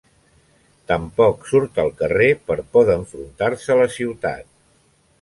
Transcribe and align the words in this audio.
Tampoc 0.91 1.45
surt 1.51 1.77
al 1.85 1.93
carrer 2.01 2.31
per 2.49 2.59
por 2.73 2.91
d'enfrontar-se 2.91 3.75
a 3.77 3.81
la 3.85 3.89
ciutat. 4.01 4.55